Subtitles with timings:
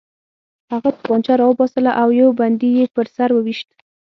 [0.71, 3.69] هغه توپانچه راوباسله او یو بندي یې په سر وویشت